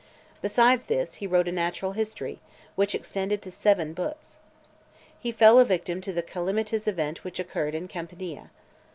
[0.41, 2.39] Besides this, he wrote a Natural History,
[2.75, 4.39] which extended to seven books.
[5.19, 8.49] He fell a victim to the calamitous event which occurred in Campania.